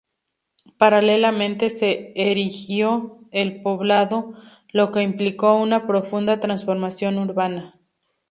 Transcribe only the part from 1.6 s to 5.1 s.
se erigió el Poblado, lo que